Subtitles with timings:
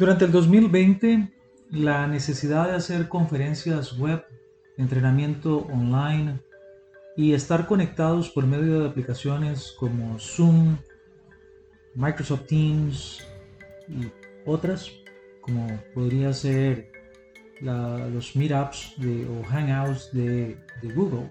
[0.00, 1.30] Durante el 2020,
[1.72, 4.24] la necesidad de hacer conferencias web,
[4.78, 6.40] entrenamiento online
[7.18, 10.78] y estar conectados por medio de aplicaciones como Zoom,
[11.94, 13.26] Microsoft Teams
[13.88, 14.10] y
[14.46, 14.90] otras,
[15.42, 16.90] como podría ser
[17.60, 18.94] los Meetups
[19.28, 21.28] o Hangouts de, de Google,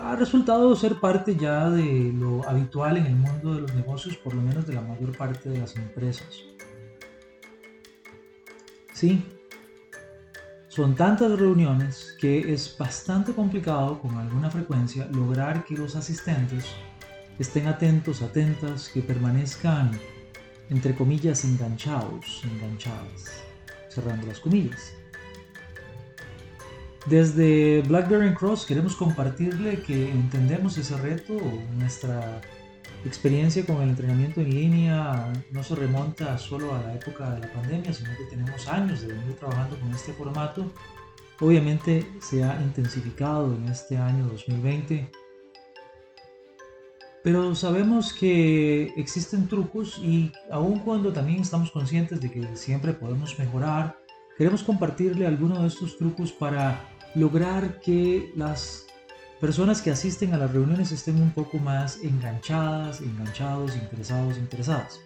[0.00, 4.34] ha resultado ser parte ya de lo habitual en el mundo de los negocios, por
[4.34, 6.42] lo menos de la mayor parte de las empresas.
[8.92, 9.22] Sí,
[10.68, 16.64] son tantas reuniones que es bastante complicado con alguna frecuencia lograr que los asistentes
[17.38, 19.92] estén atentos, atentas, que permanezcan,
[20.70, 23.44] entre comillas, enganchados, enganchadas,
[23.88, 24.94] cerrando las comillas.
[27.06, 31.34] Desde Blackberry Cross queremos compartirle que entendemos ese reto,
[31.76, 32.40] nuestra
[33.04, 37.52] experiencia con el entrenamiento en línea no se remonta solo a la época de la
[37.52, 40.72] pandemia, sino que tenemos años de venir trabajando con este formato.
[41.40, 45.10] Obviamente se ha intensificado en este año 2020,
[47.22, 53.38] pero sabemos que existen trucos y aun cuando también estamos conscientes de que siempre podemos
[53.38, 53.98] mejorar,
[54.38, 58.86] queremos compartirle algunos de estos trucos para lograr que las
[59.40, 65.00] personas que asisten a las reuniones estén un poco más enganchadas, enganchados, interesados, interesadas.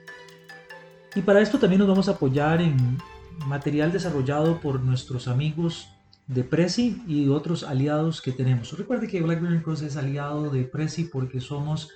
[1.14, 2.98] Y para esto también nos vamos a apoyar en
[3.46, 5.88] material desarrollado por nuestros amigos
[6.26, 8.76] de Prezi y otros aliados que tenemos.
[8.76, 11.90] Recuerde que BlackBerry Cross es aliado de Prezi porque somos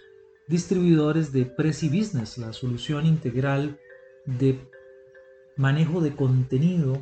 [0.49, 3.79] distribuidores de Prezi Business, la solución integral
[4.27, 4.59] de
[5.57, 7.01] manejo de contenido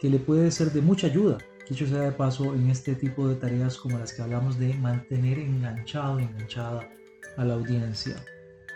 [0.00, 3.36] que le puede ser de mucha ayuda Dicho sea de paso, en este tipo de
[3.36, 6.88] tareas como las que hablamos de mantener enganchado, enganchada
[7.36, 8.16] a la audiencia,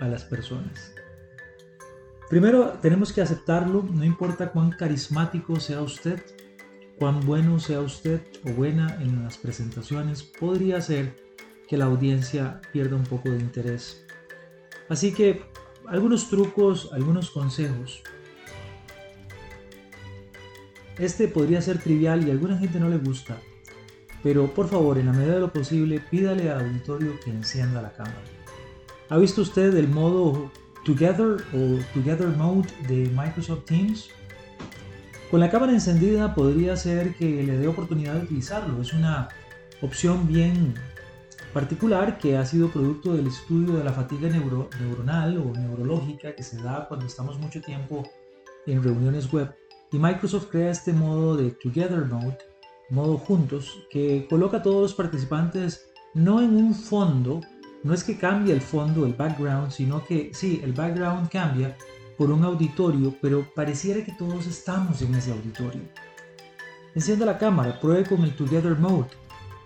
[0.01, 0.95] a las personas.
[2.31, 6.23] Primero tenemos que aceptarlo, no importa cuán carismático sea usted,
[6.99, 11.15] cuán bueno sea usted o buena en las presentaciones, podría ser
[11.69, 14.05] que la audiencia pierda un poco de interés.
[14.89, 15.43] Así que
[15.87, 18.03] algunos trucos, algunos consejos
[20.99, 23.37] este podría ser trivial y a alguna gente no le gusta,
[24.23, 27.93] pero por favor, en la medida de lo posible, pídale al auditorio que encienda la
[27.93, 28.23] cámara.
[29.09, 30.51] ¿Ha visto usted el modo
[30.85, 34.11] Together o Together Mode de Microsoft Teams?
[35.31, 38.81] Con la cámara encendida podría ser que le dé oportunidad de utilizarlo.
[38.81, 39.29] Es una
[39.83, 40.75] opción bien
[41.53, 46.57] particular que ha sido producto del estudio de la fatiga neuronal o neurológica que se
[46.59, 48.03] da cuando estamos mucho tiempo
[48.67, 49.55] en reuniones web
[49.93, 52.39] y Microsoft crea este modo de Together Mode,
[52.91, 57.41] modo juntos, que coloca a todos los participantes no en un fondo,
[57.83, 61.77] no es que cambie el fondo, el background, sino que sí, el background cambia
[62.17, 65.83] por un auditorio, pero pareciera que todos estamos en ese auditorio.
[66.95, 69.11] Encienda la cámara, pruebe con el Together Mode,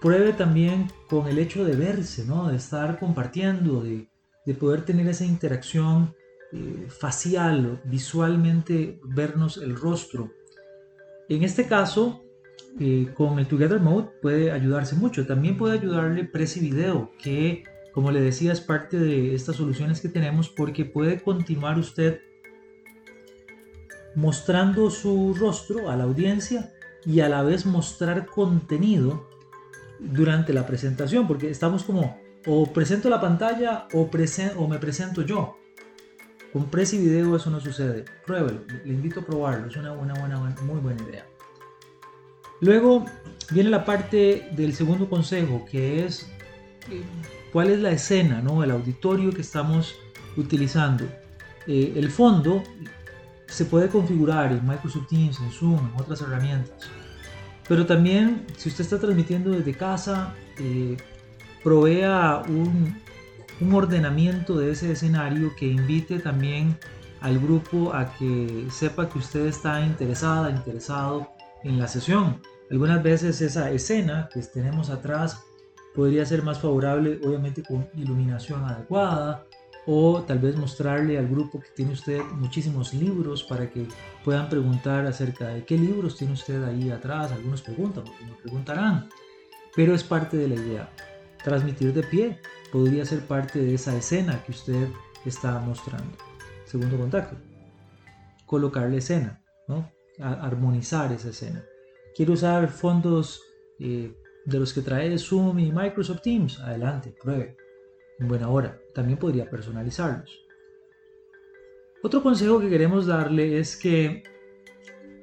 [0.00, 2.48] pruebe también con el hecho de verse, ¿no?
[2.48, 4.08] de estar compartiendo, de,
[4.44, 6.14] de poder tener esa interacción
[6.52, 10.32] eh, facial, visualmente vernos el rostro.
[11.28, 12.24] En este caso,
[12.78, 15.26] eh, con el Together Mode puede ayudarse mucho.
[15.26, 20.08] También puede ayudarle Prezi Video, que como le decía es parte de estas soluciones que
[20.08, 22.20] tenemos porque puede continuar usted
[24.14, 26.72] mostrando su rostro a la audiencia
[27.04, 29.28] y a la vez mostrar contenido
[29.98, 34.08] durante la presentación, porque estamos como o presento la pantalla o,
[34.56, 35.56] o me presento yo.
[36.52, 38.04] Con Prezi Video eso no sucede.
[38.26, 41.26] Pruébelo, le invito a probarlo, es una, buena, buena, muy buena idea.
[42.60, 43.06] Luego
[43.50, 46.26] viene la parte del segundo consejo, que es
[47.52, 48.62] cuál es la escena, ¿no?
[48.62, 49.94] el auditorio que estamos
[50.36, 51.04] utilizando.
[51.66, 52.62] Eh, el fondo
[53.46, 56.88] se puede configurar en Microsoft Teams, en Zoom, en otras herramientas.
[57.68, 60.96] Pero también, si usted está transmitiendo desde casa, eh,
[61.62, 62.96] provea un,
[63.60, 66.78] un ordenamiento de ese escenario que invite también
[67.20, 71.30] al grupo a que sepa que usted está interesada, interesado
[71.62, 72.40] en la sesión.
[72.70, 75.42] Algunas veces esa escena que tenemos atrás
[75.94, 79.44] podría ser más favorable, obviamente con iluminación adecuada,
[79.86, 83.86] o tal vez mostrarle al grupo que tiene usted muchísimos libros para que
[84.24, 87.32] puedan preguntar acerca de qué libros tiene usted ahí atrás.
[87.32, 89.08] Algunos preguntan, porque preguntarán,
[89.74, 90.90] pero es parte de la idea.
[91.44, 92.38] Transmitir de pie
[92.72, 94.88] podría ser parte de esa escena que usted
[95.24, 96.16] está mostrando.
[96.64, 97.36] Segundo contacto.
[98.46, 99.90] Colocar la escena, ¿no?
[100.18, 101.64] armonizar esa escena.
[102.14, 103.42] Quiero usar fondos
[103.78, 104.14] eh,
[104.44, 106.60] de los que trae Zoom y Microsoft Teams.
[106.60, 107.56] Adelante, pruebe
[108.18, 108.78] en buena hora.
[108.94, 110.30] También podría personalizarlos.
[112.02, 114.22] Otro consejo que queremos darle es que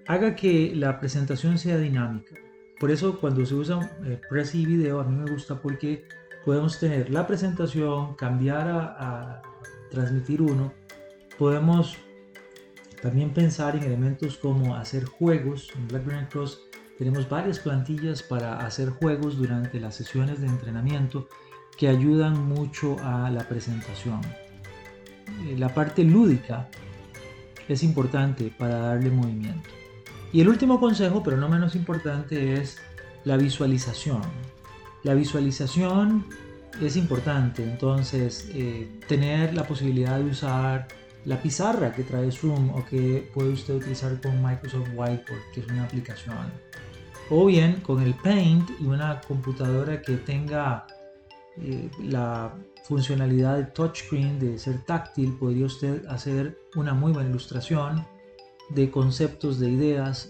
[0.07, 2.35] haga que la presentación sea dinámica.
[2.79, 6.07] Por eso cuando se usa eh, Prezi Video a mí me gusta porque
[6.45, 9.41] podemos tener la presentación, cambiar a,
[9.89, 10.73] transmitir uno.
[11.37, 11.97] Podemos
[13.01, 15.69] también pensar en elementos como hacer juegos.
[15.75, 16.61] En BlackBerry Cross
[16.97, 21.27] tenemos varias plantillas para hacer juegos durante las sesiones de entrenamiento
[21.77, 24.21] que ayudan mucho a la presentación.
[25.45, 26.67] Eh, la parte lúdica
[27.67, 29.76] es importante para darle movimiento.
[30.33, 32.77] Y el último consejo, pero no menos importante, es
[33.23, 34.21] la visualización.
[35.03, 36.25] La visualización
[36.81, 40.87] es importante, entonces eh, tener la posibilidad de usar
[41.25, 45.67] la pizarra que trae Zoom o que puede usted utilizar con Microsoft Whiteboard, que es
[45.67, 46.51] una aplicación.
[47.29, 50.87] O bien con el Paint y una computadora que tenga
[51.57, 52.53] eh, la
[52.85, 58.05] funcionalidad de touchscreen, de ser táctil, podría usted hacer una muy buena ilustración
[58.69, 60.29] de conceptos, de ideas,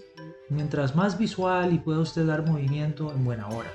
[0.50, 3.72] mientras más visual y pueda usted dar movimiento en buena hora.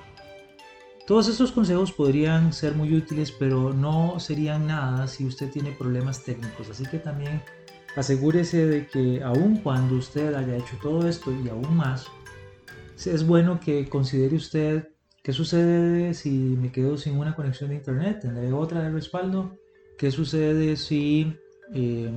[1.06, 6.22] Todos estos consejos podrían ser muy útiles, pero no serían nada si usted tiene problemas
[6.22, 6.70] técnicos.
[6.70, 7.42] Así que también
[7.96, 12.06] asegúrese de que aun cuando usted haya hecho todo esto y aún más,
[13.04, 14.92] es bueno que considere usted
[15.22, 18.18] ¿Qué sucede si me quedo sin una conexión de internet?
[18.22, 19.56] ¿Tendré otra de respaldo?
[19.96, 21.36] ¿Qué sucede si
[21.72, 22.10] eh,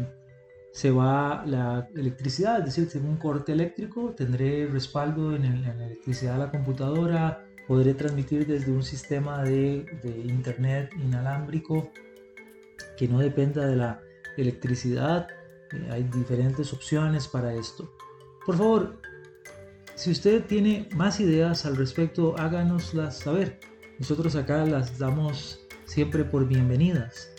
[0.76, 2.60] se va la electricidad?
[2.60, 7.94] Es decir, tengo un corte eléctrico, tendré respaldo en, la electricidad de la computadora, podré
[7.94, 9.86] transmitir desde un sistema de,
[10.26, 11.90] internet inalámbrico
[12.98, 14.02] que no dependa de la
[14.36, 15.30] electricidad.
[15.72, 17.90] Eh, hay diferentes opciones para esto.
[18.46, 19.00] Por favor,
[19.96, 23.62] si usted tiene más ideas al respecto, háganoslas saber.
[23.98, 27.30] Nosotros acá las damos siempre por bienvenidas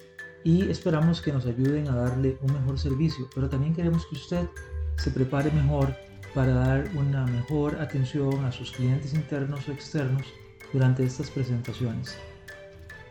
[0.47, 4.47] y esperamos que nos ayuden a darle un mejor servicio, pero también queremos que usted
[4.97, 5.93] se prepare mejor
[6.37, 10.23] para dar una mejor atención a sus clientes internos o externos
[10.73, 12.17] durante estas presentaciones.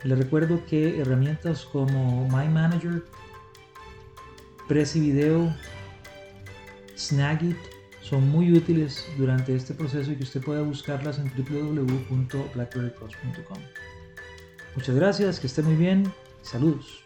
[0.02, 3.04] Le recuerdo que herramientas como My Manager,
[4.66, 5.54] Prezi Video,
[6.96, 7.58] Snagit
[8.00, 13.58] son muy útiles durante este proceso y que usted pueda buscarlas en www.blackberrycross.com.
[14.74, 16.10] Muchas gracias, que esté muy bien,
[16.40, 17.05] saludos.